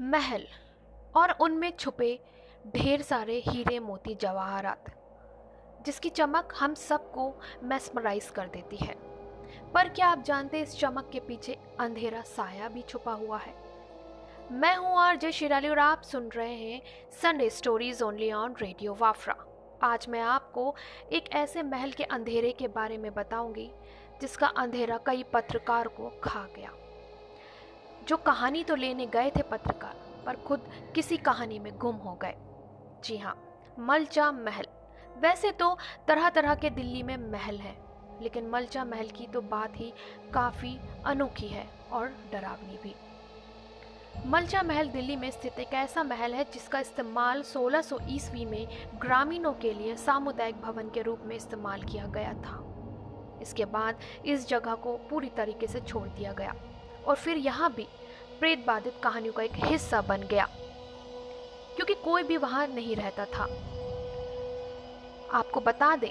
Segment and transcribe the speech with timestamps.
[0.00, 0.46] महल
[1.16, 2.18] और उनमें छुपे
[2.76, 4.84] ढेर सारे हीरे मोती जवाहरात,
[5.86, 7.32] जिसकी चमक हम सबको
[7.62, 8.94] मेस्मराइज कर देती है।
[9.74, 13.54] पर क्या आप जानते इस चमक के पीछे अंधेरा साया भी छुपा हुआ है?
[14.52, 16.82] मैं हूँ आर जय शिराली और आप सुन रहे हैं
[17.22, 19.36] Sunday stories only on radio Wafra
[19.82, 20.74] आज मैं आपको
[21.12, 23.70] एक ऐसे महल के अंधेरे के बारे में बताऊँगी,
[24.20, 26.72] जिसका अंधेरा कई पत्रकार को खा गया।
[28.08, 29.94] जो कहानी तो लेने गए थे पत्रकार,
[30.26, 32.34] पर खुद किसी कहानी में गुम हो गए।
[33.04, 33.36] जी हाँ
[33.78, 34.66] मलचा महल।
[35.16, 35.76] वैसे तो
[36.08, 37.76] तरह तरह के दिल्ली में महल हैं,
[38.22, 39.92] लेकिन मलचा महल की तो बात ही
[40.34, 42.94] काफ़ी अनोखी है और डरावनी भी।
[44.26, 48.66] मलचा महल दिल्ली में स्थित एक ऐसा महल है जिसका इस्तेमाल 1600 ईस्वी में
[49.00, 52.60] ग्रामीणों के लिए सामुदायिक भवन के रूप में इस्तेमाल किया गया था।
[53.42, 56.54] इसके बाद इस जगह को पूरी तरीके से छोड़ दिया गया।
[57.06, 57.86] और फिर यहाँ भी
[58.40, 60.48] प्रेत बाधित कहानियों का एक हिस्सा बन गया,
[61.76, 63.44] क्योंकि कोई भी वहाँ नहीं रहता था।
[65.32, 66.10] आपको बता दें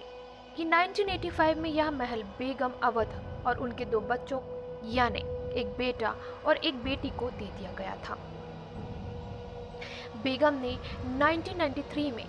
[0.56, 4.40] कि 1985 में यह महल बेगम अवध और उनके दो बच्चों,
[4.94, 5.20] यानी
[5.60, 8.18] एक बेटा और एक बेटी को दे दिया गया था।
[10.24, 10.78] बेगम ने
[11.10, 12.26] 1993 में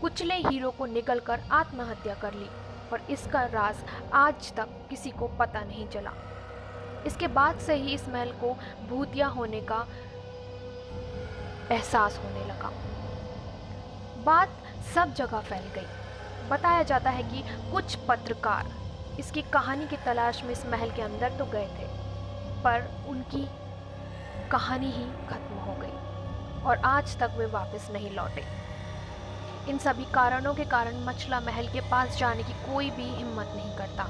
[0.00, 2.48] कुचले हीरो को निकलकर आत्महत्या कर ली
[2.92, 3.84] और इसका राज
[4.14, 6.12] आज तक किसी को पता नहीं चला।
[7.06, 8.52] इसके बाद से ही इस महल को
[8.88, 9.86] भूतिया होने का
[11.70, 12.70] एहसास होने लगा।
[14.24, 14.48] बात
[14.94, 18.70] सब जगह फैल गई। बताया जाता है कि कुछ पत्रकार
[19.20, 21.86] इसकी कहानी की तलाश में इस महल के अंदर तो गए थे,
[22.62, 23.46] पर उनकी
[24.50, 28.44] कहानी ही खत्म हो गई और आज तक वे वापस नहीं लौटे।
[29.70, 33.76] इन सभी कारणों के कारण मछला महल के पास जाने की कोई भी हिम्मत नहीं
[33.76, 34.08] करता।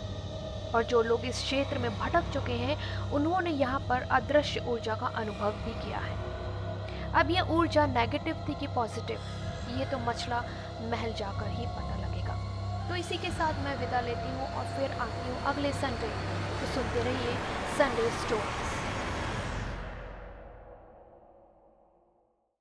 [0.75, 2.77] और जो लोग इस क्षेत्र में भटक चुके हैं,
[3.13, 6.17] उन्होंने यहाँ पर अदृश्य ऊर्जा का अनुभव भी किया है।
[7.21, 10.43] अब ये ऊर्जा नेगेटिव थी कि पॉजिटिव ये तो मछला
[10.91, 12.37] महल जाकर ही पता लगेगा।
[12.89, 16.09] तो इसी के साथ मैं विदा लेती हूँ और फिर आती हूँ अगले संडे
[16.61, 17.35] तो सुनते रहिए
[17.79, 18.72] संडे स्टोरीज